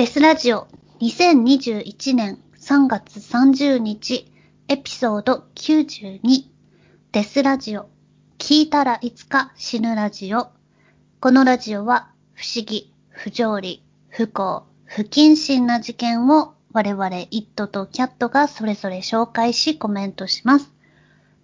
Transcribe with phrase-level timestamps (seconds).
[0.00, 0.66] デスラジオ
[1.02, 4.32] 2021年3月30日
[4.66, 6.20] エピソード92
[7.12, 7.90] デスラジオ
[8.38, 10.48] 聞いたらいつか死ぬラジオ
[11.20, 20.72] このラジオは不思議、不条理、不幸、不謹慎な事件を我々イットとキャットがそれぞれ紹介しコメントします。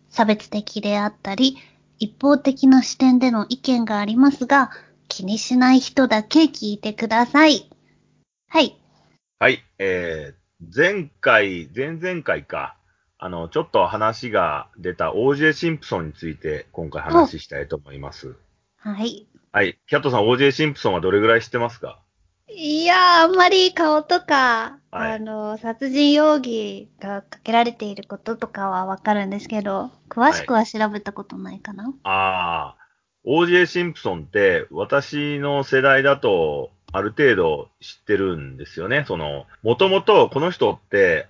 [0.08, 1.58] 差別的であったり
[1.98, 4.70] 一方的な視点での意見がありますが
[5.08, 7.68] 気にしない人だけ聞いてください。
[8.56, 8.74] はい。
[9.38, 12.78] はい、えー、前回、前々回か、
[13.18, 18.34] あの、ちょっと話が出た OJ シンプソンについて今回話したいと思います。
[18.78, 19.26] はい。
[19.52, 22.00] はい、キャットさん OJ シンプソンはどれぐらい知ってますか？
[22.48, 31.92] いやー、あんまり顔とか、はいあの、殺人容疑がかけられていることとかはわかるんですけど、詳しくは調べたことないかな。
[32.04, 39.04] あー、OJ シンプソンって私の世代だとある程度知ってるんですよね。
[39.06, 41.28] その、もともとこの人って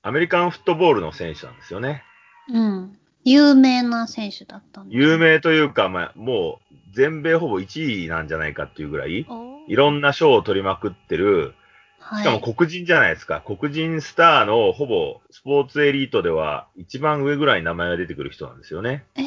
[0.00, 2.04] アメリカンフットボールの選手なんですよね。
[2.52, 2.96] うん。
[3.24, 4.94] 有名な選手だったんだ。
[4.94, 11.54] 有名というか、まあ、もう全米ほぼ1位なんじゃないかっていうぐらい、おいろんな賞を取りまくってる、
[11.98, 12.22] はい。
[12.22, 13.42] しかも黒人じゃないですか。
[13.44, 19.04] 黒人スターのほぼスポーツエリートでは一番上ぐらいに名前が出てくる人なんですよね。
[19.16, 19.24] えー、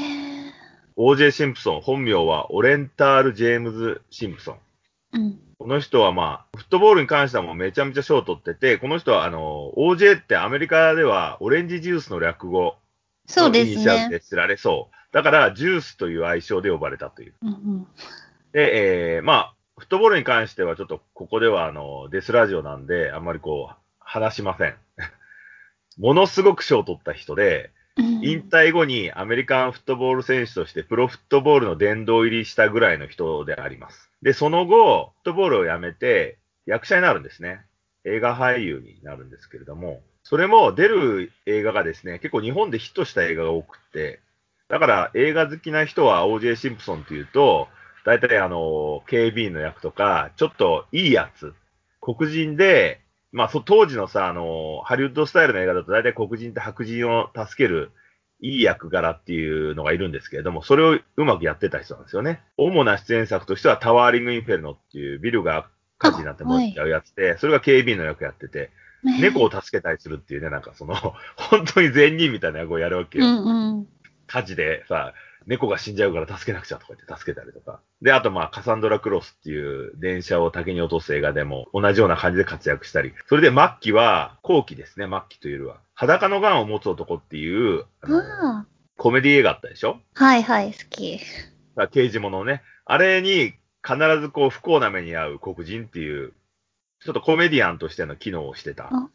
[0.96, 4.56] OJ シンプソン、本名はオレンタール・ジェームズ・シンプソン。
[5.14, 5.40] うん。
[5.60, 12.78] この人はまあ、フットボールに関してはもうめちゃめちゃ賞を取ってて、この人はあの、OJ ってアメリカではオレンジジュースの略語
[13.28, 14.10] そうですのイニシャルね。
[14.10, 14.96] で知られそう。
[15.14, 17.34] だから、ジュースという愛称で呼ばれたという。
[17.42, 17.88] うんうん。
[18.54, 24.76] で、えー、まあ、フットボールに関してはちょっとここではあの、デスラジオなんで、あんまりこう、話しません。
[25.98, 34.11] ものすごく賞を取った人で、うん引退後にアメリカンフットボール選手としてプロフットボールの殿堂入りしたぐらいの人であります。
[34.22, 37.66] で、その後、フットボールを辞めて役者になるんですね。
[38.04, 44.20] 映画俳優になるんですけれども、それも出る映画がですね、結構日本でヒットした映画が多くって、
[44.68, 47.68] だから映画好きな人は OJ シンプソンっていうと、
[48.06, 51.54] 大体あの、警備員の役とか、ちょっといいやつ、
[52.00, 53.02] 黒人で、
[53.32, 57.92] まあ、当時のさ、あの、ハリウッドスタイルの映画だと大体黒人って白人を助ける
[58.42, 62.42] いい役柄っていうのがいるんですけれども、それをうまくやってた人なんですよね。
[62.58, 65.68] 主な出演作としてはタワーリングインフェルノっていうビルが
[66.00, 68.72] 火事になって燃えちゃうやつで、それが警備員の役やってて、
[69.04, 70.96] 猫を助けたりするっていうね、なんかその、
[71.36, 73.28] 本当に善人みたいな役をやるわけうよ。
[73.28, 73.88] んうん。
[74.28, 75.14] 火事でさ、
[75.48, 77.82] 猫が死んじゃうから助けなくちゃとか言って助けたりとか。
[78.02, 83.14] で、あとまあ、カサンドラクロスっていう電車を竹に落とす映画でも同じような感じで活躍したり。
[83.28, 85.78] それで末期は、後期ですね、末期というよりは。
[85.96, 88.66] 裸の癌を持つ男っていう、あのあ
[88.98, 90.00] コメディ映画あったでしょ？
[90.16, 90.24] あ。
[90.24, 91.20] はいはい、好き。
[91.76, 92.62] あ刑事物のね。
[92.86, 93.54] あれに
[93.84, 96.34] 必ずこう不幸な目に遭う黒人っていう、
[97.04, 98.90] ちょっとコメディアンとしての機能をしてた。
[98.92, 99.10] あ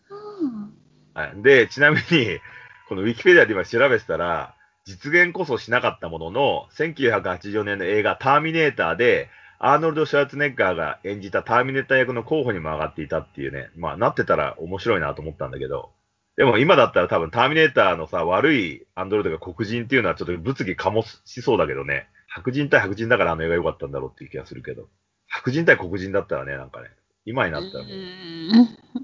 [1.14, 1.42] はい。
[1.42, 2.40] で、ちなみに、
[2.88, 4.55] このウィキペディアで今調べてたら、
[4.86, 15.90] 実現こそしなかったものの、1984年の映画ターミネーターで、アーノルド・シュワルツェネッガーが演じたターミネーター役の候補にも上がっていたっていうね、まあなってたら面白いなと思ったんだけど、
[16.36, 24.88] でも今だったら多分ターミネーターのさ、悪いアンドロイドが黒人っていうのはちょっと物議醸しそうだけどね、白人対白人だからあの映画良かったんだろうっていう気がするけど、
[25.26, 26.90] 白人対黒人だったらね、なんかね、
[27.24, 27.90] 今になったらも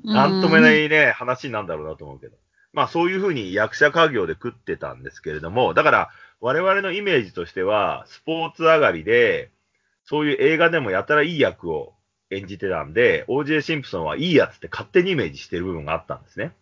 [0.04, 2.37] う、なんとも言えないね、話になるんだろうなと思うけど。
[2.72, 6.10] まあそういうふうに役者家業で食ってたんですけれども、だから
[6.41, 9.50] 我々のイメージとしては、スポーツ上がりで、
[10.05, 11.94] そういう映画でもやたらいい役を
[12.31, 16.53] 演じてたんで、OJ シンプソンはいいやつって勝手にイメージしてる部分があったんですね。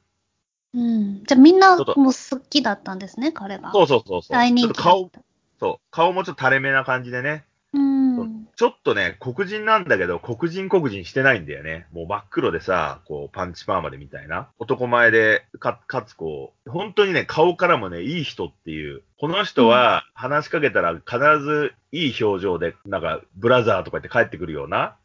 [0.75, 1.25] うん。
[1.25, 3.73] じゃあみんなもう好きだったんですね、彼は。
[3.73, 4.37] そうそうそうそう。
[4.37, 5.23] 大人気顔、た。
[5.59, 7.45] そう、顔もちょっと垂れ目な感じでね。
[8.61, 8.61] うん。
[8.61, 11.87] ちょっとね、黒人なんだけど、黒人黒人してないんだよね。
[11.93, 14.51] もう真っ黒でさ、こう、パンチパーマでみたいな。
[14.59, 19.03] 男前で、か、かつこう、本当にね、顔からもね、いい人っていう。
[19.19, 24.99] この人は、話しかけたら必ずいい表情で、なんか、ブラザーとか言って帰ってくるような、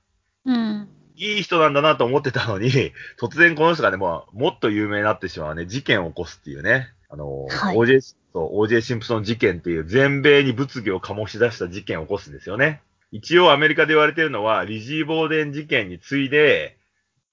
[0.44, 0.90] うん。
[1.16, 2.70] いい人なんだなと思ってたのに、
[3.18, 6.90] 突然この人がね、もう、もっと有名になってしまうね、事件を起こすっていうね。
[7.10, 8.02] あの、はい OJ、
[8.34, 12.82] そう OJ シンプソン事件っていう全米に物議を醸し出した事件を起こすんですよね。
[13.12, 16.78] 一応アメリカで言われてるのは、リジー・ボーデン事件に次いで、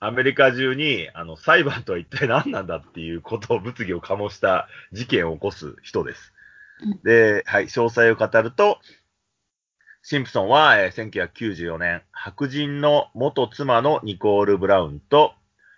[0.01, 6.33] アメリカ中に、あの、裁判とは一体何なんだっていうことを物議を醸した事件を起こす人です
[6.83, 7.01] うん。
[7.03, 8.81] で、はい、詳細を語ると、
[10.03, 15.35] シンプソンは、えー1994年、白人の元妻のニコール・ブラウンと、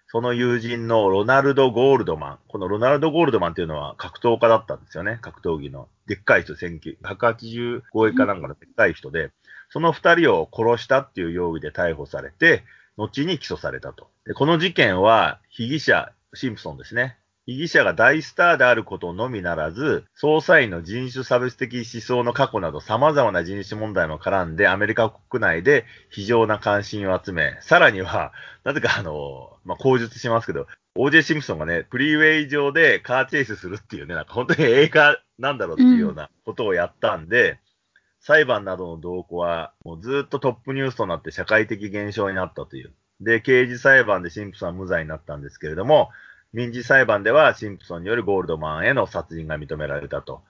[0.06, 2.38] その友人のロナルド・ゴールドマン。
[2.48, 5.18] このロナルド・ゴールドマンっていうのは格闘家だったんですよね。
[5.20, 5.88] 格闘技の。
[6.06, 9.32] でっかい人、19 185円かなんかのでっかい人で、
[9.74, 12.62] その二人を殺したっていう容疑で逮捕されて、
[12.96, 14.06] 後に起訴されたと。
[14.24, 17.18] でこの事件は、被疑者、シンプソンですね。
[17.46, 28.32] 被疑者が大スターであることのみならず、捜査員の人種差別的思想の過去など様々な人種問題も絡んでアメリカ国内で非常な関心を集め、さらには、
[28.62, 37.58] なぜかあの、まあ、口述しますけど、OJ シンプソンがね、フリーウェイ上でカーチェイスするっていうね、なんか本当に映画なんだろうっていうようなことをやったんで、
[38.26, 42.92] 裁判などの動向はもうずっとトップニュースとなって社会的現象になったという。
[43.20, 46.08] で、刑事裁判でシンプソンは無罪になったんですけれども、
[46.54, 50.42] 民事裁判ではシンプソンによるゴールドマンへの殺人が認められたと。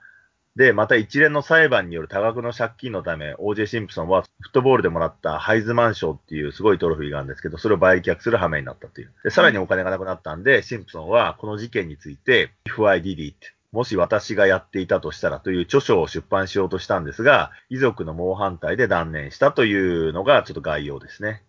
[0.55, 9.11] で、また一連の裁判による多額の借金のため、OJ シンプソンはフットボールでもらったハイズマン賞っていうすごいトロフィーがあるんですけど、それを売却する羽目になったという。
[9.25, 13.35] で、さらにお金がなくなったんで、シンプソンはこの事件について、If I did it
[13.75, 19.75] もし私がやっていたとしたらという著書を出版しようとしたんですが、遺族の猛反対で断念したとい
[20.09, 21.43] うのがちょっと概要ですね。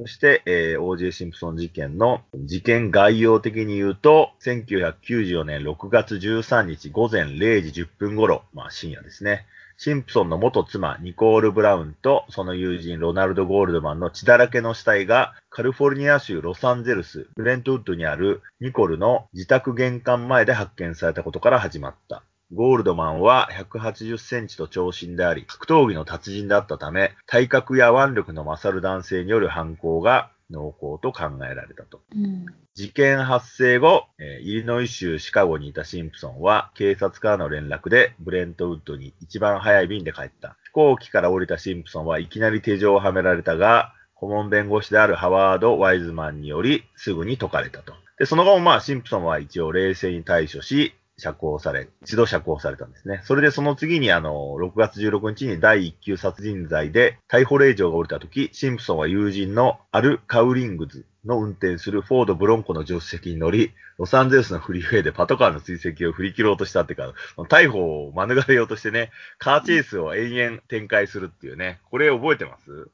[0.00, 9.44] そして、えー、OJ シンプソン事件の事件概要的に言うと、1994年6月13日午前0時10分頃、まあ深夜ですね。
[9.76, 22.22] シンプソンの元妻、ニコール・ブラウンとその友人、ロナルド・ゴールドマンの血だらけの死体がカリフォルニア州ロサンゼルス、ブレントウッドにあるニコルの自宅玄関前で発見されたことから始まった。
[22.54, 32.00] ゴールドマンは180センチと長身であり、格闘技の達人であったため、体格や腕力の勝る男性による犯行が濃厚と考えられたと。
[32.14, 40.56] うん、事件発生後、えー、イリノイ州シカゴにいたシンプソンは、警察からの連絡でブレントウッドに一番早い便で帰った。
[40.64, 47.94] 飛行機から降りたシンプソンはいきなり手錠をはめられたが、顧問弁護士であるハワード・ワイズマンによりすぐに解かれたと。
[48.18, 53.22] で、その後もまあシンプソンは一応冷静に対処し、釈放され、一度釈放されたんですね。
[53.24, 67.14] それでその次にあの、6月16日に第1級殺人罪で逮捕令状が降りた時、シンプソンは友人のアル・カウリングズの運転するフォード・ブロンコの助手席に乗り、ロサンゼルスのフリーウェイでパトカーの追跡を振り切ろうとしたっていうか、
[67.48, 72.90] 逮捕を免れようとしてね、カーチェイスを延々展開するっていうね、これ覚えてます？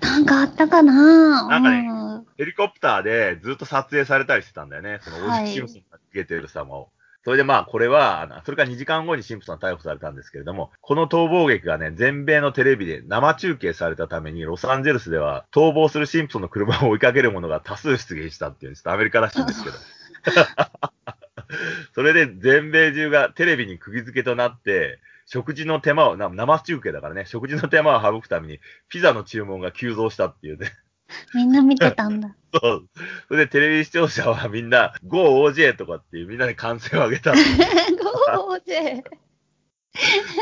[0.00, 1.48] なんかあったかな？
[1.48, 5.00] なんかね、ヘリコプターでずっと撮影されたりしてたんだよね。
[5.02, 6.90] そのオージシムソンが逃げてる様を。
[7.22, 19.76] それでまあ、これは、それから2時間後にシンプソンは逮捕されたんですけれども、この逃亡劇がね、全米のテレビで生中継されたために、ロサンゼルスでは逃亡するシンプソンの車を追いかける者が多数出現したっていう、ちょっとアメリカらしいんですけど。
[21.94, 30.72] それで全米中がテレビに釘付けとなって、食事の手間を、生中継だからね、食事の手間を省くために、ピザの注文が急増したっていうね。
[31.34, 32.34] みんな見てたんだ。
[32.52, 32.88] そう。
[33.28, 37.32] それでテレビ視聴者はみんな、GoOJ とかっていうみんなで歓声を上げた。
[37.36, 39.02] Go OJ!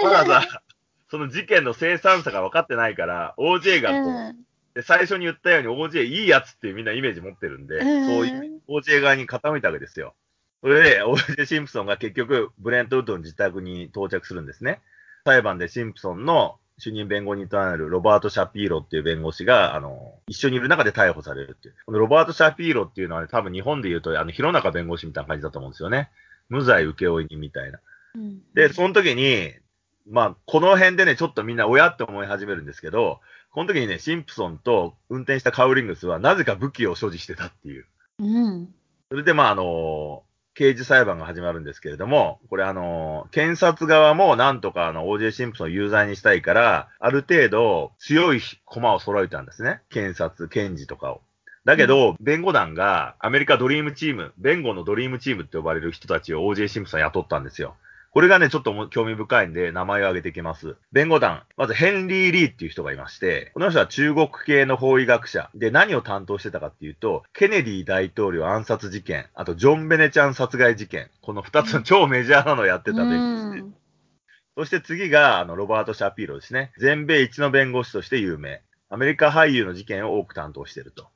[0.03, 0.63] まださ、
[1.11, 4.45] その事件の真相が分かってないから、OJ がこう、うん、
[4.75, 10.15] で最初に言ったように OJ いいやつっていうみんなイメージ持ってるんで、うん、そういう OJ 側に傾いたわけですよ。
[10.61, 14.81] それで、OJ シンプソンが結局、ブレントウッドの自宅に到着するんですね。
[15.25, 21.75] 裁判でシンプソンの主任弁護人となるロバート・シャピーロっていう弁護士が、あの、一緒にいる中で逮捕されるっていう。
[21.85, 26.11] このロバート・シャピーロっていうのは、ね、多分日本で言うと、あの、広中弁護士みたいな感じだと思うんですよね。
[26.49, 27.81] 無罪請負人みたいな。
[28.15, 29.53] うん、で、その時に、
[30.09, 33.21] まあ、この辺でね、ちょっとみんな親って思い始めるんですけど、
[33.51, 37.87] この時にね、シンプソンと運転したカウリングスは、なぜか武器を所持してたっていう。
[38.21, 38.75] うん。
[39.11, 40.23] それで、まあ、あの
[40.59, 49.83] 刑事裁判が始まるんですけれども、これあの、検察側もなんとかあの、OJ シンプソンを有罪にしたいから、ある程度強い駒を揃えたんですね。
[49.89, 51.21] 検察、検事とかを。
[51.65, 57.77] だけど、弁護団がアメリカドリームチーム、弁護のドリームチームって呼ばれる人たちを OJ シンプソン雇ったんですよ。
[58.11, 60.77] これがね、ちょっと興味深いんで、名前を挙げていきます。
[60.93, 61.43] 弁護団。
[61.57, 65.51] まず、ヘンリー・リーっていう人がいまして、この人は中国系の法医学者。
[65.55, 71.11] で、何を担当してたかっていうと、ケネディ大統領暗殺事件、あと、ジョンベネちゃん殺害事件。
[71.21, 73.69] この二つの超メジャーなのをやってた弁護士で。
[74.57, 76.73] そして次が、あの、ロバート・シャピーロですね。
[76.79, 78.63] 全米一の弁護士として有名。
[78.89, 81.09] アメリカ俳優の事件を多く担当していると。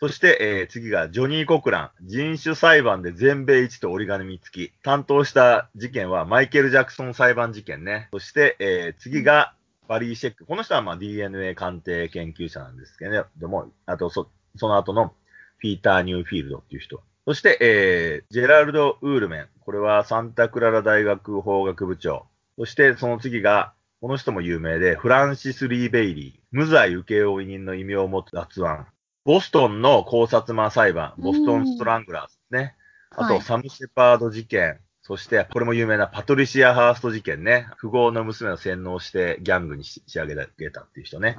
[0.00, 2.06] そして、えー、次がジョニー・コクラン。
[2.06, 4.72] 人種裁判で全米一と折り紙付き。
[4.82, 8.08] 担当した事件はマイケル・ジャクソン裁判事件ね。
[8.10, 9.52] そして、えー、次が
[9.88, 10.46] バリー・シェック。
[10.46, 13.24] この人はまあ DNA 鑑定研究者なんですけどね。
[13.36, 15.12] でも、あとそ、その後の
[15.58, 17.02] ピーター・ニューフィールドっていう人。
[17.26, 19.48] そして、えー、ジェラルド・ウールメン。
[19.60, 22.24] これはサンタクララ大学法学部長。
[22.56, 26.40] そして、その次が、この人も有名で、フランシス・リー・ベイリー。
[26.52, 28.86] 無罪請負人の異名を持つ脱腕。
[29.24, 32.74] ボストンの考察魔裁判、ボストンストラングラーですね。
[33.10, 37.66] あと、サム・シェパード事件、そして、これも有名なパトリシア・ハースト事件ね。
[37.80, 41.38] 富豪の娘を洗脳してギャングに仕上げたっていう人ね。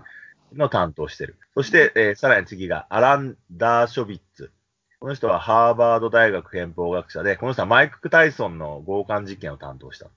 [0.54, 1.38] の担当してる。
[1.54, 4.52] そして、えーさらに次がアラン・ダーショビッツ。
[5.00, 10.08] この人はハーバード大学憲法学者で、この人はマイク・タイソンの強姦事件を担当した。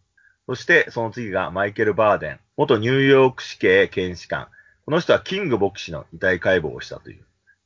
[0.46, 2.40] そして、その次がマイケル・バーデン。
[2.56, 4.48] 元ニューヨーク市警検視官。
[4.84, 7.24] この人はキング牧師の遺体解剖をしたという。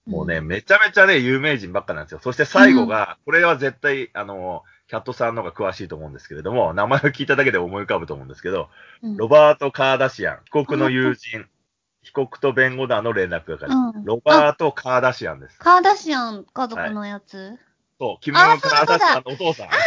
[0.09, 2.21] もうね、めちゃめちゃね、有名人ばっかなんですよ。
[2.23, 8.71] そして最後が、これは絶対、あの、キャットさんの方が詳しいと思うんですけれども、名前を聞いただけで思い浮かぶと思うんですけど、
[9.03, 11.47] うん、ロバート・カーダシアン、被告の友人、
[12.03, 15.59] 被告と弁護団の連絡係、うんロバート・カーダシアンです。
[15.59, 17.59] カーダシアン家族のやつ、
[17.99, 19.69] そう、キム・カーダシアンのお父さん。
[19.69, 19.79] そう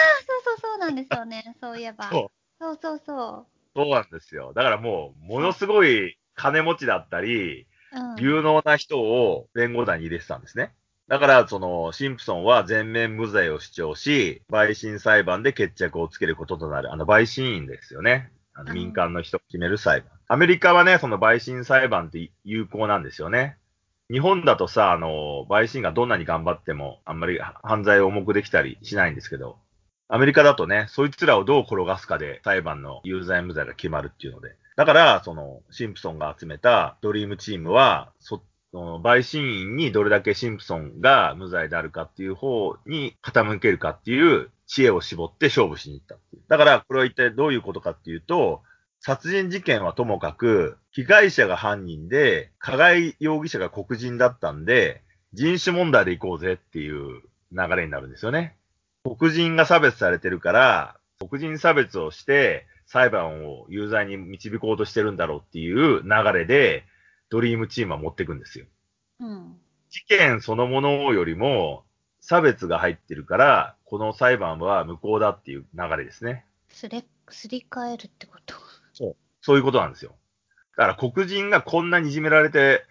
[0.43, 1.55] そうそうなんですよね。
[1.59, 2.09] そういえば。
[2.09, 4.53] そうそうそうそそうなんですよ。
[4.53, 7.99] だからもう、ものすごい金持ちだったり、う。
[7.99, 8.15] うん。
[8.17, 10.73] 有能な人を弁護団に入れてたんですね。
[11.07, 18.31] だから、その、シンプソンは全面無罪を主張し、陪審裁判で決着をつけることとなる、あの、陪審員ですよね。
[18.53, 20.09] あのうん民間の人を決める裁判。
[20.27, 23.57] アメリカはね、その陪審裁判って有効なんですよね。
[24.09, 29.57] 日本だとさ、あの、陪審がどんなに頑張っても、あんまり犯罪を重くできたりしないんですけど、
[30.07, 34.55] アメリカだとね、そいつらをどう転がすかで裁判の有罪無罪が決まるっていうので。
[34.75, 46.43] だから、その、シンプソンが集めたドリームチームは、そその陪審員にどれだけシンプソンが無罪であるかっていう方に傾けるかっていう知恵を絞って勝負しに行ったっていう。
[46.47, 48.61] だから、これは一体どういうことかっていうと、
[49.01, 58.55] 殺人事件はともかく、被害者が犯人で、加害容疑者が黒人だったんで、人種問題で行こうぜっていう流れになるんですよね。
[59.03, 66.83] 黒人が差別されてるから、黒人差別をして裁判を有罪に導こうとしてるんだろうっていう流れで、
[67.29, 68.65] ドリームチームは持っていくんですよ。
[69.21, 69.55] うん。
[69.89, 71.85] 事件そのものよりも、
[72.19, 76.43] 差別が入ってるから、この裁判は無効だっていう流れですね。
[76.67, 78.55] すれ、すり替えるってこと？
[79.41, 80.11] そういうことなんですよ。
[80.75, 82.83] だから黒人がこんなにいじめられて、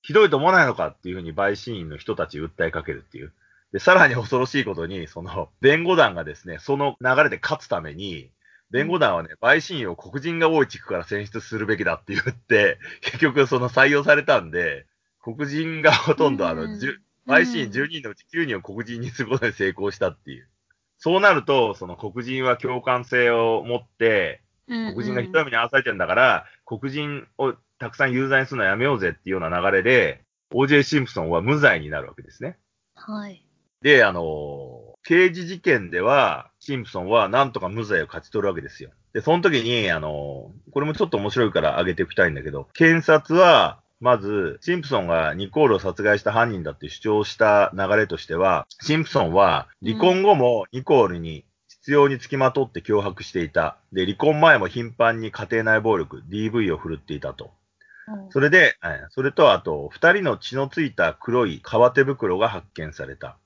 [0.00, 3.34] ひどいと思わないのかっていうふうに陪審員の人たち訴えかけるっていう。
[3.72, 8.30] で、さらに恐ろしいことに、その、弁護団がですね、その流れで勝つために、
[8.70, 14.86] 弁護団はね、陪審員を黒人が多い地区から選出するべきだって言って、 結局その採用されたんで、
[15.20, 16.80] 黒人がほとんどあの、うん
[17.28, 20.48] 陪審員10人のうち9人を黒人にすることに成功したっていう。
[20.96, 32.58] そうなると、その黒人は共感性を持って、うん、黒人がひどい目に遭わされてるんだから、黒人をたくさん有罪にするのはやめようぜっていうような流れで、OJ シンプソンは無罪になるわけですね。
[32.94, 33.44] はい。
[33.82, 38.90] で、あの、刑事事件では、シンプソンはなんとか無罪を勝ち取るわけですよ。
[39.12, 53.78] で、その時に、あの、これもちょっと面白いから挙げておきたいんだけど、検察は、まず、シンプソンがニコールを殺害した犯人だって主張した流れとしては、シンプソンは離婚後もニコールに必要につきまとって脅迫していた。
[53.92, 57.44] で、離婚前も頻繁に家庭内暴力、DV を振るっていたと。
[57.44, 63.38] うんそれで、えーそれとあと、二人の血のついた黒い革手袋が発見された。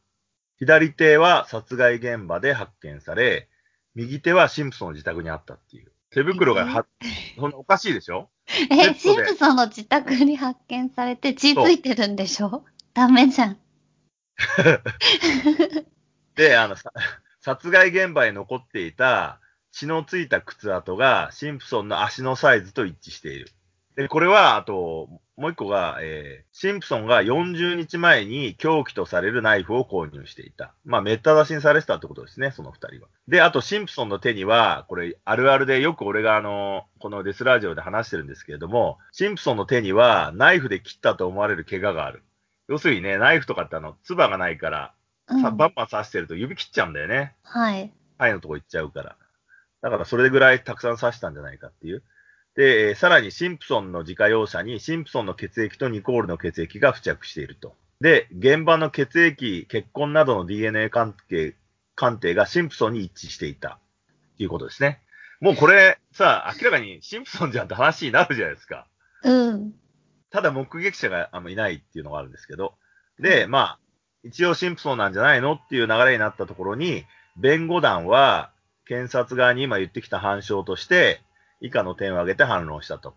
[0.61, 3.49] 左手は殺害現場で発見され、
[3.95, 5.91] 右手はシンプソンの自宅にあったっていう。
[6.11, 6.87] 手袋がは、
[7.39, 8.29] そんなおかしいでしょ？
[8.71, 12.65] え、シンプソンの自宅に発見されて血ついてるんでしょ？
[12.93, 13.59] ダメじゃん。
[16.37, 16.93] で、あの、さ
[17.41, 19.41] 殺害現場に残っていた
[19.73, 23.51] 血のついた靴跡がシンプソンの足のサイズと一致している。
[23.97, 30.75] で、これは、あと、もう一個が、えー、シンプソンが40日前に凶器とされるナイフを購入していた。
[30.85, 33.09] まあ、めった出しにされてたってことですね、その二人は。
[33.27, 42.23] で、あと、シンプソンの手には、これ、あるあるでよく俺があの、このデスラジオで話してるんですけれども、シンプソンの手には、ナイフで切ったと思われる怪我がある。
[42.69, 44.95] 要するにね、ナイフとかってあの、唾がないから、
[45.29, 47.35] うんさバンバン刺してると指切っちゃうんだよね。
[47.45, 47.93] はい。
[48.19, 49.17] 肺のとこ行っちゃうから。
[49.81, 52.03] だからそれぐらいたくさん刺したんじゃないかっていう。
[52.57, 57.75] で、えーさらにシンプソンの自家用車にシンプソンの血液とニコールの血液が付着していると。
[58.01, 61.55] で、現場の血液、血痕などの DNA 鑑定、
[61.95, 63.79] 鑑定がシンプソンに一致していた。
[64.35, 65.01] っていうことですね。
[65.41, 68.87] もうこれさ、明らかにシンプソンじゃんって話になるじゃないですか。
[69.23, 69.75] うん。
[70.31, 72.75] ただ目撃者があんまいないっていうのがあるんですけど。
[73.19, 73.79] で、まあ、
[74.23, 77.05] 一応シンプソンなんじゃないのっていう流れになったところに、
[77.37, 78.51] 弁護団は
[78.87, 81.21] 検察側に今言ってきた反証として、
[81.61, 83.15] 以下の点を挙げて反論したと。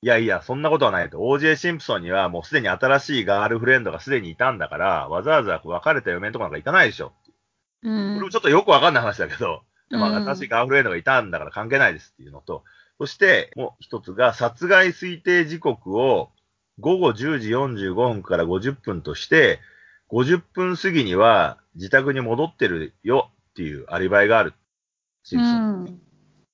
[0.00, 1.18] いやいや、そんなことはないと。
[1.18, 7.12] OJ シンプソンにはもうすでに新しいガールフレンドがすでにいたんだから、わざわざ別れた嫁のとこなんか行かないでしょ。
[7.82, 12.62] うこれんもちょっとよくわかんない話だけど、まあ、うん新しいガールフレンドがいたんだから関係ないですっていうのと、
[12.98, 16.30] そして、もう一つが、殺害推定時刻を
[16.80, 19.60] 午後10時45分から50分として、
[20.10, 24.54] 50分過ぎには自宅に戻ってるよっていうアリバイがある。
[25.22, 26.00] シンうプソンん。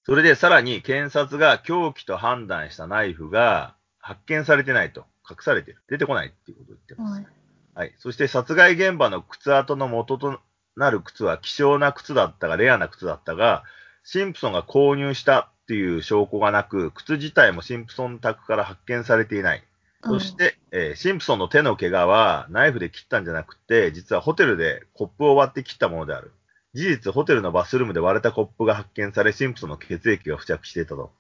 [0.04, 5.06] それでさらに検察が凶器と判断したナイフが発見されてないと。
[5.28, 5.78] 隠されてる。
[5.88, 7.14] 出てこないっていうことを言ってます。
[7.14, 7.26] はい。
[7.74, 7.94] はい。
[7.98, 10.38] そして殺害現場の靴跡の元と
[10.76, 13.64] なる靴は希少な靴だったが、レアな靴だったが、
[14.04, 19.64] シンプソンが購入したっていう証拠がなく、靴自体もシンプソン宅から発見されていない。
[20.02, 26.32] そして、えーシンプソンの手の怪我はナイフで切ったんじゃなくて、実はホテルでコップを割って切ったものである。
[26.74, 31.12] 事実、ホテルのバスルームで割れたコップが発見され、シンプソンの血液が付着していたと。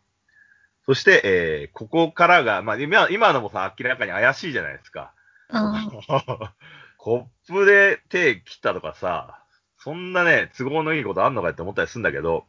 [0.86, 5.12] そして、えーここからが、まあ、今、今のもさ、明らかに怪しいじゃないですか。
[5.50, 5.90] うん。
[6.98, 9.38] コップで手切ったとかさ、
[9.78, 12.46] そんなね、都合のいいことあんのかって思ったりするんだけど、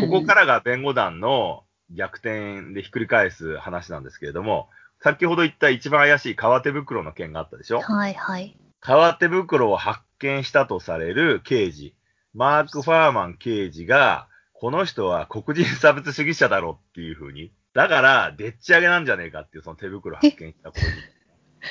[0.00, 4.68] ここからが弁護団の逆転でひっくり返す話なんですけれども、
[5.00, 7.80] 先ほど言った一番怪しい革手袋の件があったでしょ？
[7.80, 8.56] はいはい。
[8.80, 11.94] 革手袋を発見したとされる刑事、
[12.34, 20.92] マーク・ファーマン刑事が、この人は黒人差別主義者だろっていう風に、だから、でっち上げなんじゃねえかっていうその手袋発見したことに。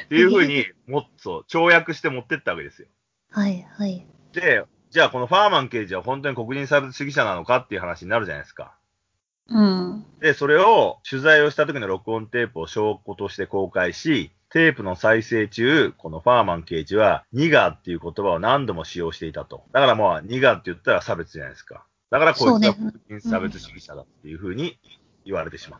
[0.05, 2.87] っていう風に、もっと跳躍して持ってったわけですよ。
[3.29, 4.05] はいはい。
[4.33, 8.75] で、じゃあこのファーマン刑事は本当に黒人差別主義者なのかっていう話になるじゃないですか。
[9.47, 10.05] うん。
[10.19, 19.63] で、それを取材をした時の録音テープを証拠として公開し、テープの再生中、このファーマン刑事は、ニガーっていう言葉を何度も使用していたと。
[19.71, 21.85] だからもう、ニガーって言ったら差別じゃないですか。
[22.09, 22.75] だからこいつは
[23.21, 24.77] 差別主義者だっていうふうに
[25.23, 25.79] 言われてしまう。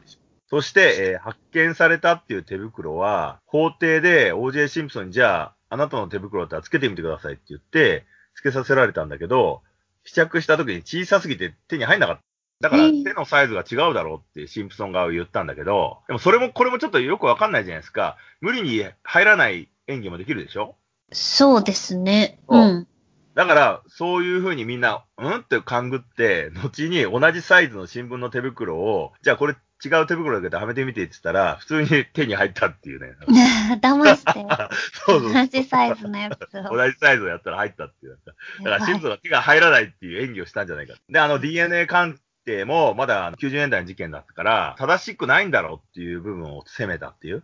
[0.50, 9.64] そして、えー発見されたっていう手袋は、法廷で OJ シンプソンにじゃあ、あなたの手袋だったらつけてみてくださいって言って、つけさせられたんだけど、
[10.06, 12.24] 試着した時に小さすぎて手に入んなかった。
[12.62, 18.18] だからえー手のサイズが違うだろうってシンプソン側は言ったんだけど、でもそれも、これもちょっとよくわかんないじゃないですか。
[18.40, 20.76] 無理に入らない演技もできるでしょ？
[21.12, 22.40] そうですね。
[22.50, 22.88] そううん。
[23.34, 25.36] だから、そういうふうにみんな、うん？
[25.40, 33.14] って勘ぐって、後に同じサイズの新聞の手袋を、じゃあこれ違う手袋だけどはめてみてって言ったら、普通に手に入ったっていうね。
[33.82, 34.46] 騙して。
[35.06, 36.76] そうそう同じサイズのやつを。
[36.76, 38.20] 同じサイズをやったら入ったっていう。
[38.64, 40.94] だから、シンプソンが手が入らないっていう演技をしたんじゃないか。
[41.10, 47.44] で、あの DNA 鑑定もまだ90年代の事件だったから、正しくないんだろうっていう部分を責めたっていう。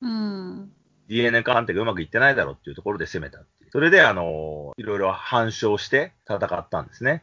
[0.00, 0.72] うん。
[1.08, 3.70] DNA 鑑定がうまくいってないだろうっていうところで攻めたっていう。
[3.70, 7.22] それで、あの、いろいろ反証して戦ったんですね。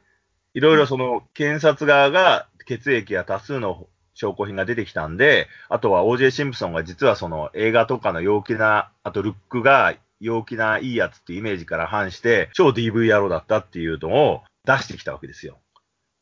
[0.53, 15.57] いろいろその、検察側が血液や多数の証拠品が出てきたんで、あとは OJ シンプソンが実はその映画とかの陽気な、あとルックが陽気ないいやつっていうイメージから反して、超 DV 野郎だったっていうのを出してきたわけですよ。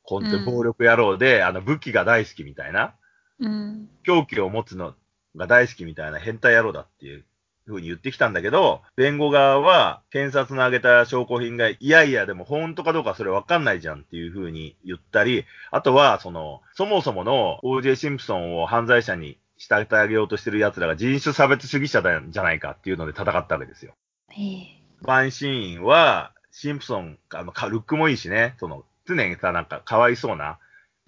[0.08, 2.96] 本当に暴力野郎で、あの武器が大好きみたいな。
[3.40, 3.90] うん。
[4.04, 4.96] 狂気を持つの
[5.36, 7.26] が大好きみたいな変態野郎だっていう
[7.66, 23.94] ふうに言ってきたんだけど、弁護側は検察の挙げた証拠品が、いやいやでも本当かどうかそれわかんないじゃんっていうふうに言ったり、あとはその、そもそもの OJ シンプソンを犯罪者に仕立て上げようとしてる奴らが人種差別主義者だじゃないかっていうので戦ったわけですよ。
[24.32, 24.78] ええ。
[25.02, 30.60] バンシーンは、シンプソン、あの、かルックもいいしね、その、常にさ、なんか、かわいそうな、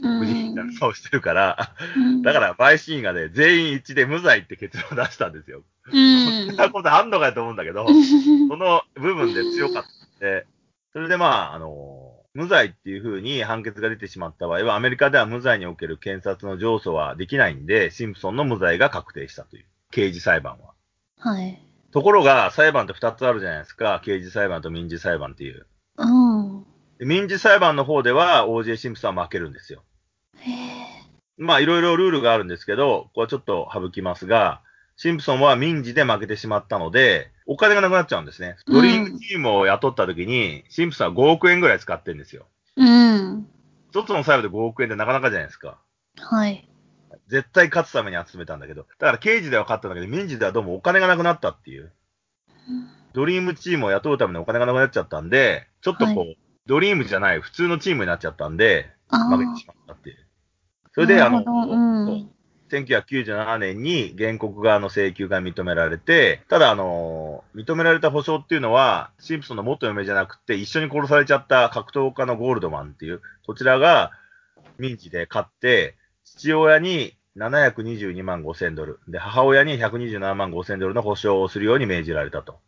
[0.02, 5.60] うん無人な顔してるから、うんだから、バイシーンがね、全員一致で無罪って結論を出したんですよ。
[5.88, 6.56] うこんん。
[6.56, 10.46] なことあんのかと思うんだけど、その部分で強かったんで、
[10.94, 20.74] それでまあ、あの、無罪っていう風に判決が出てしまった場合は、アメリカでは無罪における検察の上訴はできないんで、シンプソンの無罪が確定したという、刑事裁判は。
[21.18, 21.62] はい。
[21.92, 24.02] ところが、裁判って二つあるじゃないですか。
[24.06, 25.66] 刑事裁判と民事裁判っていう。
[25.98, 26.66] うん。
[27.00, 29.84] で民事裁判の方では、OJ シンプソンは負けるんですよ。
[30.38, 30.56] へえ。
[31.38, 34.62] まあ、いろいろルールがあるんですけど、ここはちょっと省きますが、
[34.98, 38.58] シンプソンは民事で負けてしまったので、お金がなくなっちゃうんですね。
[38.68, 42.48] うんドリームチームを雇った時に、シンプソンは5億円ぐらい使ってるんですよ。
[42.76, 43.48] うん。
[43.92, 45.80] 一つの裁判で5億円ってなかなかじゃないですか。
[46.18, 46.68] はい。
[47.30, 48.82] 絶対勝つために集めたんだけど。
[48.82, 51.94] だから刑事では勝ったんだけど、民事ではどうもお金がなくなったっていう。
[53.14, 56.26] ドリームチームを雇うためにお金がなくなっちゃったんで、ちょっとこう、は
[56.70, 60.18] ドリームじゃない普通のチームになっちゃったんで、あ負けてしまったっていう。
[60.94, 62.30] それで、あの、うんそう
[62.70, 74.12] 1997年に原告側の請求が認められて、ただ、あの、認められた保証っていうのは、シンプソンの元嫁じゃなくて、一緒に殺されちゃった格闘家のゴールドマンっていう、こちらが
[74.78, 82.60] 民事で勝って、父親に722万5千ドル、で、母親に127万5千ドルの保証をするように命じられたと。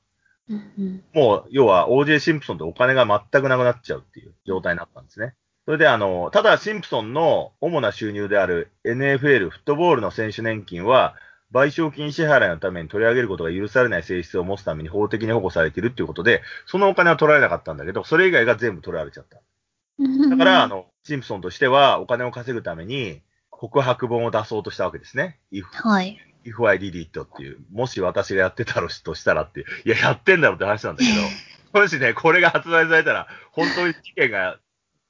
[0.52, 1.04] うんうん。
[1.14, 5.36] もう、要は OJ シンプソンってお金が全くなくなっちゃうっていう状態になったんですね。
[5.66, 11.16] それで、あの、ただシンプソンの主な収入である NFL、フットボールの選手年金は、
[11.54, 19.42] 賠償金支払いのために取り上げることが許されない性質を持つために法的に保護されているっていうことで、そのお金は取られなかったんだけど、それ以外が全部取られちゃった。
[20.30, 25.40] だから、あの、シンプソンとしてはお金を稼ぐために告白本を出そうとしたわけですね。
[25.72, 26.18] はい。
[26.46, 31.22] If I Did It っていう、もし私がやってたとしたらっていう、いや、やってんだろって話なんだけど、
[31.80, 34.60] もしね、これが発売されたら、本当に事件が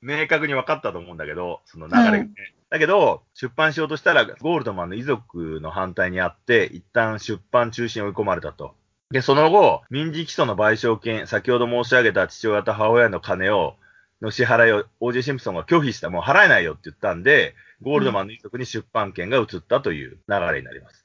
[0.02, 2.18] 明確に分かったと思うんだけど、その流れがね。
[2.20, 2.34] うん
[2.72, 8.76] だけど、出版しようとしたら、ゴールドマンの遺族の反対にあって、一旦出版中止に追い込まれたと。
[9.12, 13.76] で、その後、民事基礎の賠償金、先ほど申し上げた父親と母親の金を、
[14.22, 21.01] の支払いを OJ シンプソンが拒否した、もう払えないよって言ったんで、ゴールドマンの遺族に出版権が移ったという流れになります。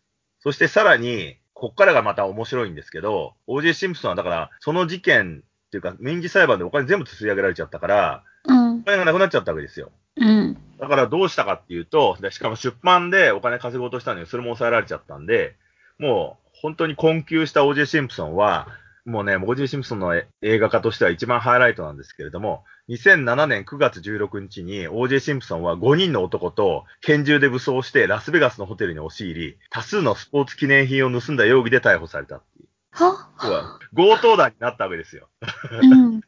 [0.47, 8.83] そしてさらに、こっからがまた面白いんですけど、OJ シンプソンはだから、その事件っていうか、民事裁判でお金全部つり上げられちゃったから、うんお。
[8.85, 9.91] 金がなくなっちゃったわけですよ。
[10.15, 10.57] うん。
[10.79, 15.57] だからどうしたかっていうと、でしかも出版でお金稼ごうとしたのに、それも抑えられちゃったんで、
[15.99, 18.69] もう本当に困窮した OJ シンプソンは、
[19.07, 32.69] もうね、OJ シンプソンのえ映画化としては一番ハイライトなんですけれども、2007年9月16日に OJ シンプソンは5人の男と拳銃で武装してラスベガスのホテルに押し入り、多数のスポーツ記念品を盗んだ容疑で逮捕されたっていう。
[32.99, 35.29] は強盗団になったわけですよ。
[35.71, 36.21] うん。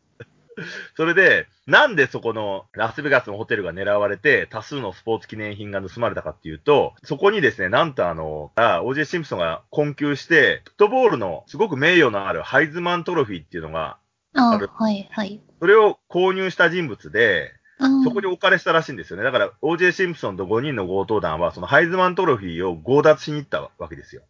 [0.96, 13.98] それで、なんでそこのラスベガスのホテルが狙われて、多数のスポーツ記念品が盗まれたかっていうと、そこにですね、なんとあの、あ OJ シンプソンが困窮して、フットボールのすごく名誉のあるハイズマントロフィーっていうのが、
[14.34, 15.40] ああるはい、はい。
[15.60, 19.22] それを購入した人物で、うんそこに置かれてたらしいんですよね。
[19.22, 24.22] だから、OJ シンプソンと5人の強盗団は、そのハイズマントロフィーを強奪しに行ったわけですよ。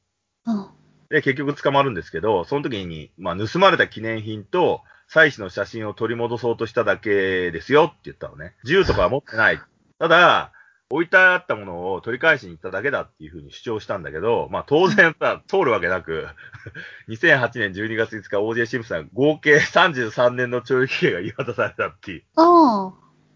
[0.44, 0.66] うん。
[1.08, 8.55] で、結局捕まるんですけど、その時に、まあ、盗まれた記念品と、妻子の写真を取り戻そうとしただけですよって言ったのね。
[8.64, 9.61] 銃とかは持ってない。
[9.99, 10.53] ただ、
[10.90, 16.29] 置いてあったものを取り返しに行っただけだっていうふうに主張したんだけど、まあ当然さ、 通るわけなく、
[17.09, 22.25] 2008年12月5日、OJ シンプソンは合計33年の懲役刑が言い渡されたっていう。
[22.37, 22.92] あ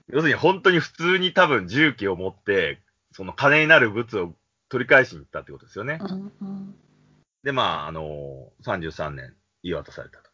[0.09, 2.83] 要するに本当に普通に多分銃器を持って、
[3.13, 4.35] その金になる物を
[4.69, 6.05] 取り返しに行ったってことですよねあ。。
[6.05, 6.75] うん、うん。
[7.43, 10.32] で、まあ、あの33年言い渡されたと。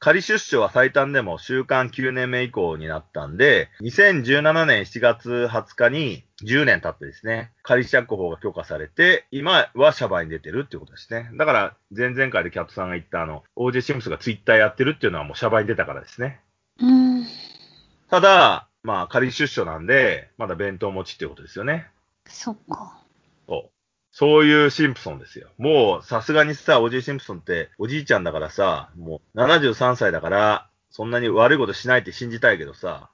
[0.00, 11.30] 仮出所は最短でも週間9年目以降になったんで、2017年7月20日に10年経ってですね、仮釈放が許可されて、今はシャバに出てるってことですね。
[11.34, 16.40] だから、前々回でキャットさんが言ったあの、OJ シンプソンがツイッターやってるっていうのはもうシャバに出たからですね。
[16.80, 17.26] うん。
[18.08, 21.88] ただ、まあ、仮出所なんで、まだ弁当持ちっていうことですよね。
[22.26, 23.00] そっか。
[24.12, 24.44] そう。
[24.44, 25.48] いうシンプソンですよ。
[25.58, 33.10] もう、さすがにさ、おじいシンプソンって、おじいちゃんだからさ、もう、73歳だから、そんなに悪いことしないって信じたいけどさ、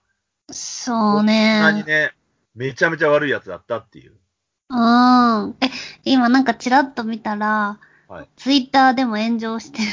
[0.50, 1.84] そうそんなにね。
[1.84, 2.12] ね、
[2.54, 4.14] めちゃめちゃ悪いやつだったっていう。
[4.70, 5.56] うん。
[5.60, 5.70] え、
[6.04, 7.78] 今なんかチラッと見たら、
[8.08, 9.86] はいツイッターでも炎上してる。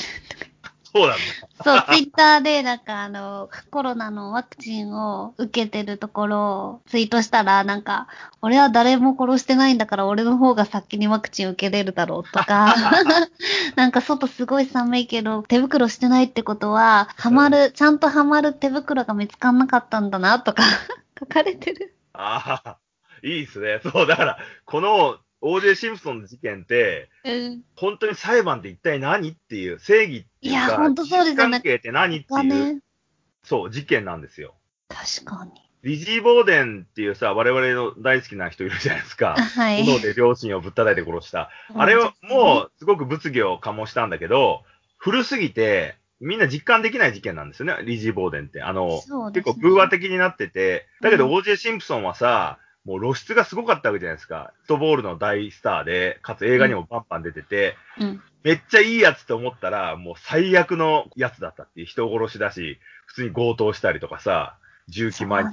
[0.93, 1.23] そうなんだ。
[1.63, 8.07] そう、ツイッターでなんかあの、コロナのワクチンを受けてるところをツイートしたら、なんか、
[8.41, 12.75] 俺は誰も殺してないんだから俺の方が先にワクチン受けれるだろうとか、
[13.75, 20.63] なんか外すごい寒いけど、手袋してないってことは、はまる、ちゃんとはまる手袋が見つかんなかったんだなとか、
[21.19, 21.95] 書かれてる。
[22.13, 22.77] ああ、
[23.23, 23.79] いいっすね。
[23.81, 27.61] そう、だから、この、OJ シンプソンの事件って、うん。
[27.75, 32.79] 本当に裁判って一体何っていう、正義っていうか、いやほんとそうですよね関係って何っていう、がね、
[33.43, 34.55] そう、事件なんですよ。
[34.87, 35.51] 確かに。
[35.83, 39.35] リジー・ボーデンっていうさ、我々の大好きな人いるじゃないですか。
[39.35, 39.85] はい。
[39.85, 41.49] 炎で両親をぶったたいて殺した。
[41.75, 44.63] あれはもう、すごく物議を醸したんだけど、
[44.97, 48.61] 古すぎて、みんな実感できない事件なんですよね、リジー・ボーデンって。
[48.61, 49.01] あの、ね
[49.33, 54.53] 結構偶話的になってて、だけどうん OJ シンプソンはさ、もう露出がすごかったわけじゃないですか。
[54.63, 58.21] フットボールの大スターで、かつ映画にもバンバン出てて、うん。
[58.43, 64.57] めっちゃいいやつと思ったら、もう最悪のやつだったっていう人殺しだし、普通に強盗したりとかさ、
[64.89, 65.51] 銃器前、ね。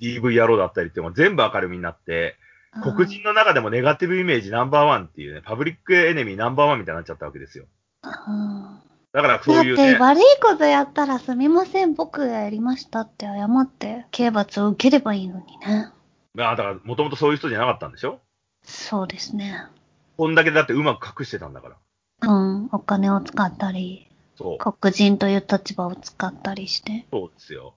[0.00, 2.46] DV 野郎だったりってもう全部明るみになって、うん
[2.82, 7.64] 黒人の中でもネガティブイメージナンバーワンっていうね、パブリックエネミーナンバーワンみたいになっちゃったわけですよ。
[8.02, 8.80] うん
[9.14, 15.88] だからそういうね、だって悪いことやったらすみません、僕がやりましたって謝って、刑罰を受ければいいのにね。
[16.36, 18.20] まあだからもともとそういう人じゃなかったんでしょ？
[18.62, 19.66] そうですね。
[20.16, 21.76] こんだけだってうまく隠してたんだから。
[22.22, 24.58] うん、お金を使ったり、そう。
[24.58, 27.06] 黒人という立場を使ったりして。
[27.10, 27.74] そうですよ。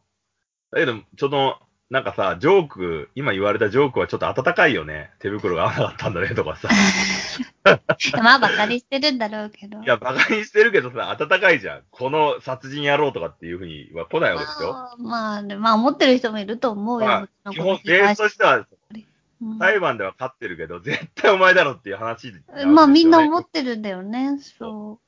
[0.72, 1.60] だけど、ちょっと、
[1.90, 5.10] なんかさ、ジョーク、今言われたジョークはちょっと温かいよね。
[5.18, 6.70] 手袋が合わなかったんだねとかさ。
[8.22, 9.82] まあ、バカにしてるんだろうけど。
[9.82, 11.82] いや、バカにしてるけどさ、温かいじゃん。
[11.90, 14.72] この殺人野郎とかっていうふうには来ないわけですよ。
[14.72, 17.08] まあ、まあね、まあ、思ってる人もいると思うよ。
[17.08, 18.68] まあ基本、ベースとしては、うん
[19.58, 24.38] 裁判では勝ってるけど、絶対お前だろっていう話ねまあ、みんな思ってるんだよね。
[24.40, 25.00] そ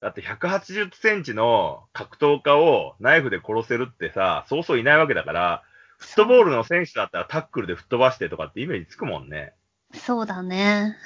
[0.00, 5.69] だって180センチの格闘家をナイフで殺せるってさ、そうそういないわけだから、う。
[6.00, 9.52] フットボールの選手だったらタックルで吹っ飛ばしてとかってイメージつくもんね。
[9.94, 10.96] そうだね。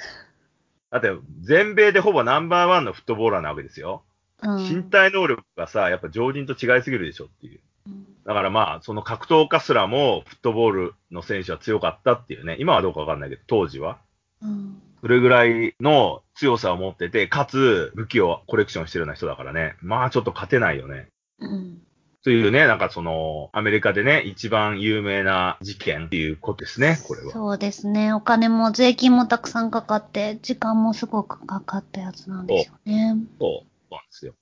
[0.89, 4.03] だって、全米でほぼナンバーワンのフットボーラーなわけですよ。
[4.41, 4.63] うん。
[4.63, 7.59] 身体能力がさ、やっぱ常人と違いすぎるでしょっていう。
[8.25, 12.55] だからまあ、その格闘家すらもフットボールの選手は強かったっていうね。
[12.59, 13.99] 今はどうかわかんないけど、当時は。
[14.41, 14.81] うん。
[15.01, 19.75] それぐらいの強さを持ってて、かつ武器をコレクションしてるような人だからね。
[19.81, 21.09] まあちょっと勝てないよね。
[21.39, 21.81] うん。
[22.25, 27.31] というね、なんかその、アメリカでね、一番有名な事件っていうことですね、これは。
[27.31, 28.13] そうですね。
[28.13, 33.15] お金も税金もたくさんかかって、時間もすごくかかったやつなんですよね。
[33.39, 33.49] そう。
[33.59, 34.33] そうなんですよ。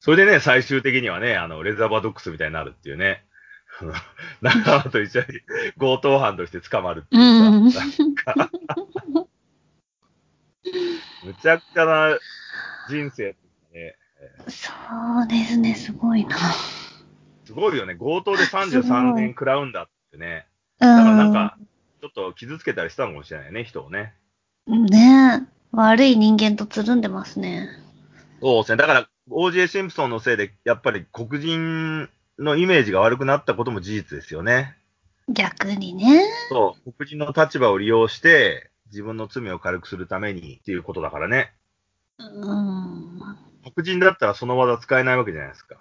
[0.00, 3.26] それでね、最終的にはね、あの、レザーバードックスみたいになるっていうね。
[4.40, 5.26] 仲間と一緒に
[5.78, 8.50] 強盗犯として捕まるっていうさ、なんか
[11.24, 12.18] むちゃくちゃな
[12.88, 13.36] 人生
[13.74, 13.96] ね。
[14.48, 14.72] そ
[15.24, 15.74] うですね。
[15.74, 16.38] すごいな。
[17.52, 17.94] すごいよね。
[17.94, 20.46] 強盗ですご33い年食らうんだってね。
[20.80, 21.58] うだからなんか、
[22.00, 24.14] ちょっと傷つけたりしたのかもしれないよね、人をね。
[24.70, 24.86] ん。
[24.86, 25.52] ねえ。
[25.72, 27.68] 悪い人間とつるんでますね。
[28.40, 28.76] そうですね。
[28.76, 34.76] だから、OJ シンプソンのせいで、やっぱり黒人のイメージが悪くなったことも事実ですよね。
[35.28, 36.24] 逆にね。
[36.48, 41.52] そう、黒人の立場を利用して、自分の罪を軽くするためにっていうことだからね。
[42.18, 43.20] うん。
[43.62, 45.76] 白人だったらその技使えないわけじゃないですか。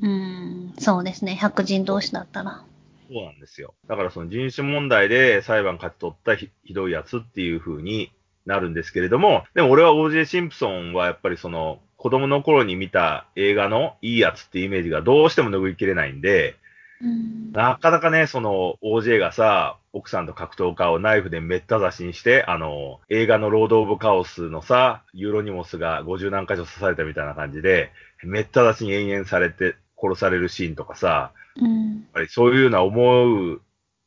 [0.00, 0.74] うん。
[0.78, 1.34] そうですね。
[1.34, 2.64] 白人同士だったら。
[3.08, 3.74] そうなんですよ。
[3.88, 8.12] だからその人種問題で裁判勝ち取ったひひどいやつっていう風に
[8.44, 16.56] なるんですけれども、でも俺は OJ シンプソンはやっぱりその子供の頃に見た映画のいいやつっていうイメージがどうしても拭いきれないんで、
[17.00, 17.52] うん。
[17.52, 31.90] なかなかね、その OJ がさ、奥さんと格闘家をナイフでめった刺しにして、あの、映画のロード・オブ・カオスのさ、ユーロニモスが50何箇所刺されたみたいな感じで、めった刺しに延々されて殺されるシーンとかさ、うん。
[31.90, 33.60] やっぱりそういうのは思う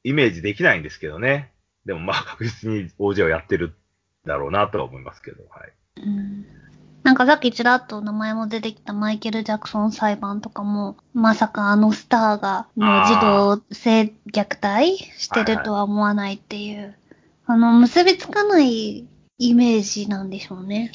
[0.04, 1.52] イメージできないんですけどね。
[1.86, 3.76] でもまあ確実に OJ はやってる
[4.26, 5.74] だろうなとは思いますけど、はい。
[6.02, 6.46] うん
[7.04, 16.96] なんかさっきちらっと名前も出てきたマイケル・ジャクソン裁判とかも、まさかあのスターが、の児童性虐待してるとは思わないっていう、
[17.46, 20.92] あの、結びつかないイメージなんでしょうね。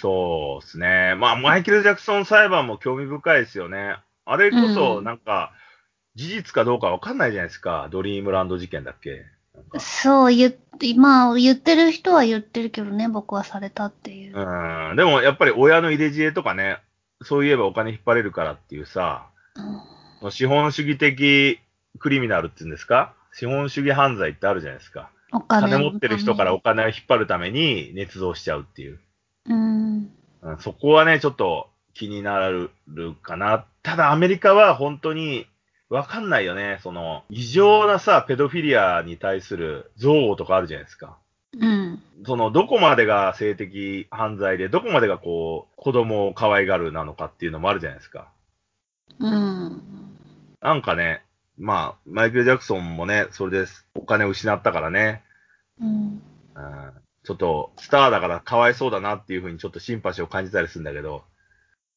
[0.00, 1.14] そうですね。
[1.16, 3.96] まあ、マイケル・ジャクソン裁判も興味深いですよね。
[4.24, 5.52] あれこそ、うんなんか、
[6.14, 7.88] 事実かどうかわかんないじゃないですか。
[7.90, 9.24] ドリームランド事件だっけ。
[9.78, 14.36] そう言って、まあ言ってる人は言ってるけどね、僕はされたっていう。
[14.36, 14.96] うん。
[14.96, 16.78] でも、やっぱり親の入れ知恵とかね、
[17.22, 19.60] そういえばお金引っ張れるからっていうさ、う
[20.28, 21.60] ん資本主義的
[21.98, 23.12] クリミナルっていうんですか？
[23.32, 25.10] 資本主義犯罪ってあるじゃないですか。
[25.30, 28.98] お金金持ってる人からお金を引っ張るために捏造しちゃうっていう。
[29.48, 30.10] うん。
[30.42, 32.70] うんそこはね、ちょっと気になる
[33.22, 33.66] かな。
[33.82, 35.46] ただアメリカは本当に
[35.88, 36.78] わかんないよね。
[36.82, 41.16] その、異常なさ、ペドフィリアに対する憎悪とかあるじゃないですか。
[41.58, 42.02] うん。
[42.26, 48.28] その、どこまでが性的犯罪で、どこまでがこう、子供を可愛がるなのかっていうのもあるじゃないですか。
[49.20, 49.82] うん。
[50.60, 51.22] なんかね、
[51.56, 55.22] まあ、マイケル・ジャクソンもね、それでお金を失ったからね、
[55.80, 55.88] うん。
[55.88, 61.24] うんちょっと、スターだからかわいそうだなっていうふうにちょっとシンパシーを感じたりするんだけど、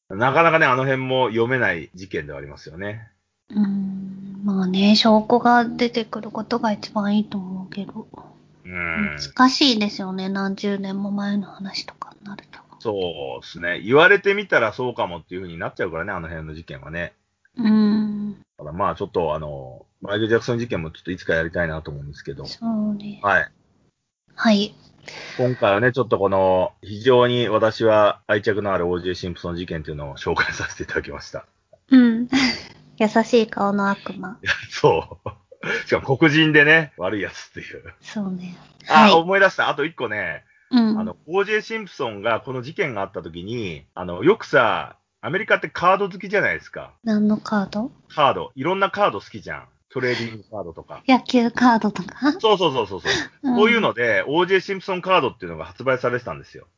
[0.08, 3.08] なかなかね、あの辺も読めない事件ではありますよね。
[3.48, 4.40] うん。
[4.42, 8.08] まあね、証拠が出てくることが一番いいと思うけど。
[8.64, 9.16] うん。
[9.36, 12.58] 難しいですよね、何十年も前の話とかになると。
[12.80, 13.80] そうですね。
[13.80, 17.12] 言われてみたらそうかもっていうふうになっちゃうからね、あの辺の事件はね。
[17.56, 18.32] うん。
[18.58, 22.46] だからまあちょっとあの、マイケル・ジャクソン事件もちょっといつかやりたいなと思うんですけど。
[22.46, 23.20] そうね。
[23.22, 23.48] はい。
[24.34, 24.74] はい。
[25.36, 31.46] 今回はね、ちょっとこの、非常に私は愛着のある OJ シンプソン事件というのを紹介させていただきました。
[31.90, 32.28] うん。
[32.98, 34.38] 優しい顔の悪魔。
[34.70, 35.86] そう。
[35.86, 37.94] しかも黒人でね、悪いやつっていう。
[38.00, 38.56] そうね。
[38.88, 39.12] あ、はい。
[39.12, 39.68] 思い出した。
[39.68, 40.98] あと一個ね、うん。
[41.00, 46.92] あの、OJ シンプソンがこの事件があった時に、あの、よくさ、アメリカってカード好きじゃないですか。
[47.04, 47.90] 何のカード？
[48.08, 48.52] カード。
[48.54, 49.68] いろんなカード好きじゃん。
[49.92, 51.02] トレーディングカードとか。
[51.06, 52.32] 野球カードとか？
[52.40, 53.12] そうそうそうそうそう。
[53.42, 56.68] うんこういうので、OJ シンプソンカードっていうのが発売されてたんですよ。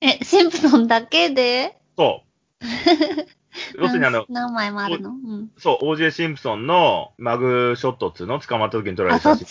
[0.00, 1.78] え、シンプソンだけで？
[1.96, 2.22] そ
[2.60, 2.64] う。
[3.78, 5.10] 要するにあの、何枚もあるの？
[5.10, 5.50] うん。
[5.58, 9.50] そう、OJ シンプソンのマグショットっていうの捕まった時に撮られたとか、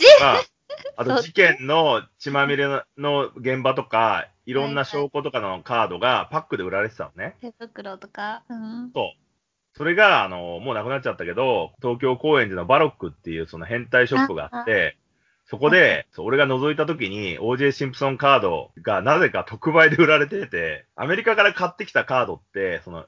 [0.97, 7.35] あと事件の血まみれのの現場とか、いろんな証拠とかのカードがパックで売られてたのね。
[7.41, 8.43] 手袋とか？
[8.49, 8.91] うん。
[8.93, 9.13] そ
[9.83, 14.97] れが、あの、もうなくなっちゃったけど、東京高円寺のバロックっていうその変態ショップがあって、
[15.45, 23.05] そこで、俺が覗いた時に OJ シンプソンカードがなぜか特売で売られてて、アメリカから買ってきたカードって、その、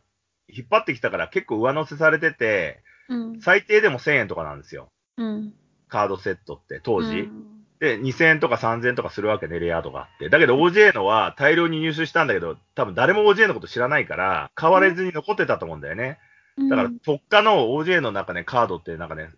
[0.47, 3.41] 引っ張ってきたから結構上乗せされてて、うん。
[3.41, 4.91] 最低でも1000円とかなんですよ。
[5.17, 5.53] うん。
[5.87, 7.21] カードセットって当時。
[7.21, 10.29] うんで、2000円とか3000円とかするわけね、レア度があって。
[10.29, 16.19] だけど OJ のは大量に入手したんだけど、多分誰も OJ のこと知らないから、買われずに残ってたと思うんだよね。
[16.57, 19.31] だからうん、特価の OJ の中ね、カードってなんかね、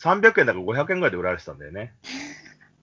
[0.00, 1.94] 300円だか500円ぐらいで売られてたんだよね。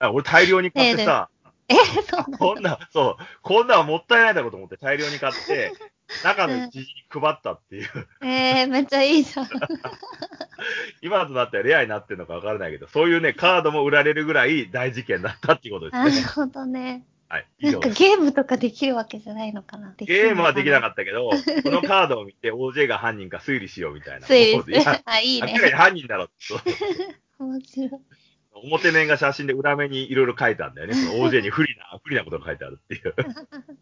[0.12, 1.30] 俺大量に買ってさ、
[1.68, 2.38] え、そうなんだ。
[2.38, 5.72] こんな、そう、こんなんもったいないだろうと思って大量に買って、
[6.22, 7.88] 中の一時に配ったっていう。
[8.22, 9.48] えー、めっちゃいいじゃん。
[11.02, 16.10] 今となってはレアになってるのかわからないけど、そういうね、カードも売られるぐらい大事件だったっていうことですね。
[16.10, 17.04] なるほどね。
[17.28, 17.46] はい。
[17.60, 17.88] 以なんか。
[17.90, 19.94] ゲームとかできるわけじゃないのかな。
[19.98, 21.30] ゲームはできなかっったけど、
[21.62, 24.26] このカードを見て OJ が犯人か推理しようみたいな。
[24.26, 25.70] 推理 あ、いい明らかにね。
[25.70, 26.34] 犯人だろって。
[27.38, 27.90] 面白い。
[28.64, 30.94] 表面が写真で裏面にいろいろ書いてあるんだよね。
[30.94, 33.14] その OJ に不利な、 不利なことが書いてあるっていう。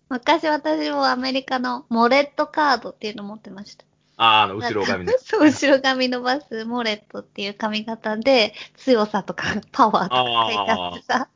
[0.09, 3.85] 昔私もアメリカのモレットカードっていうの持ってました。
[4.16, 5.12] あー、あの、後ろ髪の。
[5.18, 11.28] そう、後ろ髪伸ばすモレットっていう髪型で、強さとかパワーとか書いてあってさ、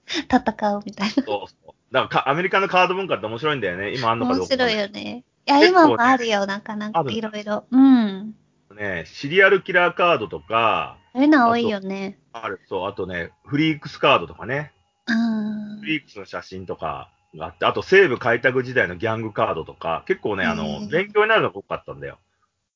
[0.56, 1.14] 戦うみたいな。
[1.14, 1.74] そうそう。
[1.92, 3.94] だからか、アメリカのカード文化って面白いんだよね。
[3.94, 5.24] 今あんのかどうか、面白いよね。
[5.46, 7.64] いや、今もあるよ、なんかなんかいろいろ。
[7.70, 8.34] うん。
[8.76, 9.04] ね。
[9.06, 12.18] シリアルキラーカードとか、そういうの多いよね。
[12.32, 14.72] ある、そう、あとね、フリークスカードとかね。
[15.06, 15.86] うんフ。
[15.86, 22.18] リークスの写真とかがあって、あと西部開拓時代のギャングカードとか、結構ね、あへの、ー勉強になるのが多かったんだよ。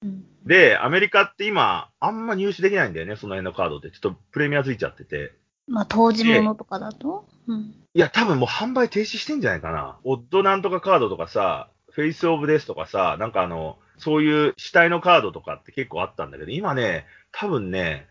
[0.03, 3.93] うんで、アメリカって今、あんま入手できないんだよね、その辺のカードって。
[3.93, 5.35] ちょっとプレミアついちゃってて。
[5.69, 7.29] まあ、当時物とかだと？
[7.47, 7.75] うん。
[7.95, 9.99] いや、多分もう販売停止してんじゃないかな。
[10.05, 18.07] オッドなんとかカードとかさ、 Face of Death とかさ、なんかあの、そういう死体のカードとかって結構あったんだけど、今ね、多分ね、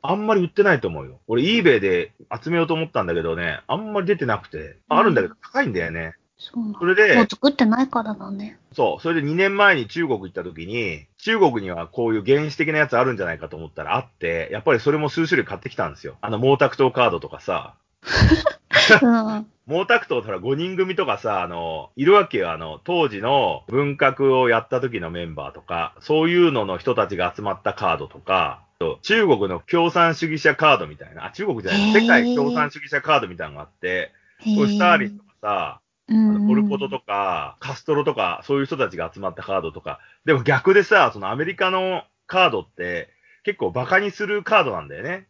[0.00, 1.20] あんまり売ってないと思うよ。
[1.26, 6.14] 俺、eBay で集めようと思ったんだけどね、あんまり出てなくて、あるんだけど高いんだよね。
[6.38, 8.58] そうなんだそれでもう、作ってないからだね。
[8.72, 16.16] そう、それで2年前に中国行った時に、中国にはこういう原始的なやつあるんじゃないかと思ったらあって、やっぱりそれも数種類買ってきたんですよ。
[16.20, 17.74] あの、毛沢東カードとかさ、
[19.02, 19.46] うん。
[19.68, 22.50] 毛沢東ほら5人組とかさ、あの、いるわけよ。
[22.50, 36.46] あの、当時の文革をやった時のメンバーとか、そういうのの人たちが集まったカードとか、と中国の共産主義者カードみたいな、あ、中国じゃない、世界共産主義者カードみたいなのがあって、へこれスターリンーとかさ、うあのん。
[36.46, 43.10] ポルポトとか、カストロとか、そういう人たちが集まったカードとか、でも逆でさ、そのアメリカのカードって、
[43.42, 45.26] 結構バカにするカードなんだよね。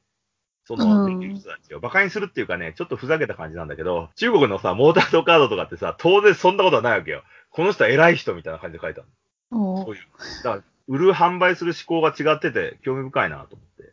[0.68, 1.80] その、人たちを。
[1.80, 7.22] バカにするっていうかね、ちょっとふざけた感じなんだけど、中国のさ、モータードカードとかってさ、当然そんなことはないわけよ。
[7.50, 9.08] この人は偉い人みたいな感じで書いてある。
[9.50, 10.02] おそういう。
[10.44, 13.92] だから、売る、販売する思考が違ってて、興味深いなと思って。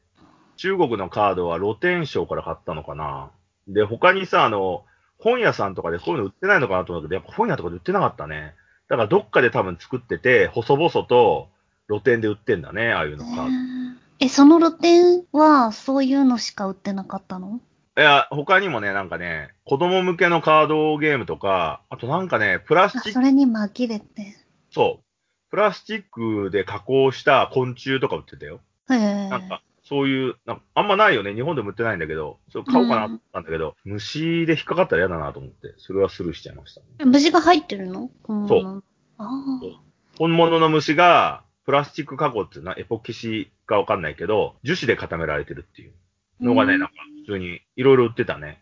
[0.57, 3.31] 中国のカードは露天商から買ったのかな。
[3.69, 4.83] で、他にさ、あの、
[5.17, 8.53] 本屋さんとかでこういうの売ってないのかなと思うけど、やっぱ本屋とかで売ってなかったね。
[8.89, 11.47] だからどっかで多分作ってて、細々と
[11.87, 13.74] 露店で売ってんだね、ああいうのカード。
[14.19, 17.59] え、その露店は、そういうのしか売ってなかったの？
[17.97, 24.35] いや、他にもね、なんかね、子供向けのカードゲームとか、あとなんかね、プラあ、スチックそ、れに紛れて。
[24.71, 25.03] そう、
[25.49, 28.61] プラスチックで加工した昆虫とか売ってたよ。
[28.89, 29.29] へえ。
[29.29, 31.33] なんか、そういう、なんかあんまないよね。
[31.33, 36.87] 日本でも売ってないんだけど、それ買おうかなと思ったんだけど、虫で引っかかったら嫌だなと思って、それはスルーしちゃいましたね。
[37.05, 38.09] 虫が入ってるの？
[38.23, 38.83] 本そう。
[39.17, 39.29] あ
[39.61, 39.71] そう
[40.17, 45.93] 本物の虫が、プラスチック加工っていうのはエポキシかわかんないけど、樹脂で固められてるっていう
[46.41, 46.45] あ。
[46.45, 46.93] のがね、うんなんか
[47.25, 48.61] 普通にいろいろ売ってたね。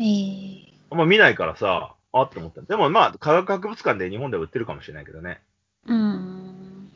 [0.00, 2.60] ええあんま見ないからさ、あって思った。
[2.62, 5.40] でもまあ、科学博物館で日本では売ってるかもしれないけどね。
[5.86, 6.90] うん。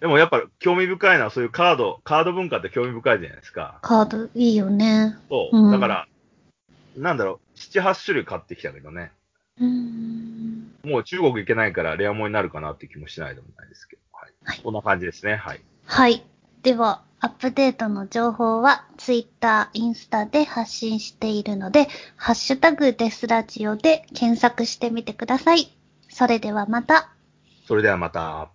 [0.00, 3.78] でもやっぱ興味深いのはそういうカード、カード文化って興味深いじゃないですか。
[3.82, 5.16] カードいいよね。
[5.28, 5.56] そう。
[5.56, 6.08] うんだから、
[6.96, 9.12] なんだろう、7、8種類買ってきたけどね。
[9.60, 10.72] うん。
[10.84, 14.02] もう中国行けないからレアモンになるかなって気もしないでもないですけど。
[14.44, 14.56] はい。
[14.56, 15.36] はいこんな感じですね。
[15.36, 15.60] はい。
[15.84, 16.24] はい。
[16.62, 25.76] では、アップデートの情報は、ツイッター、インスタで発信しているので、ハッシュタグデスラジオで検索してみてください。
[26.08, 27.10] それではまた。
[27.66, 28.48] それではまた。